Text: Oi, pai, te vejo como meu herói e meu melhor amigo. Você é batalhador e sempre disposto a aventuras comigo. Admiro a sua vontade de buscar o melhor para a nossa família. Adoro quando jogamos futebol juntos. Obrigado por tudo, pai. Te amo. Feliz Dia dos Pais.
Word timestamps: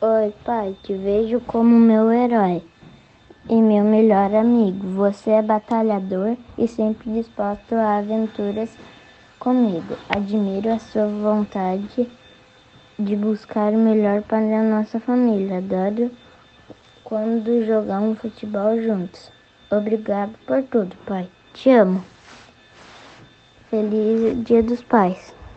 Oi, 0.00 0.32
pai, 0.44 0.76
te 0.84 0.94
vejo 0.94 1.40
como 1.40 1.76
meu 1.76 2.12
herói 2.12 2.62
e 3.50 3.60
meu 3.60 3.82
melhor 3.82 4.32
amigo. 4.32 4.86
Você 4.90 5.30
é 5.32 5.42
batalhador 5.42 6.36
e 6.56 6.68
sempre 6.68 7.10
disposto 7.10 7.74
a 7.74 7.98
aventuras 7.98 8.78
comigo. 9.40 9.96
Admiro 10.08 10.72
a 10.72 10.78
sua 10.78 11.08
vontade 11.08 12.08
de 12.96 13.16
buscar 13.16 13.72
o 13.72 13.76
melhor 13.76 14.22
para 14.22 14.60
a 14.60 14.62
nossa 14.62 15.00
família. 15.00 15.58
Adoro 15.58 16.12
quando 17.02 17.66
jogamos 17.66 18.20
futebol 18.20 18.80
juntos. 18.80 19.32
Obrigado 19.68 20.38
por 20.46 20.62
tudo, 20.62 20.94
pai. 21.06 21.28
Te 21.54 21.70
amo. 21.70 22.04
Feliz 23.68 24.44
Dia 24.44 24.62
dos 24.62 24.80
Pais. 24.80 25.37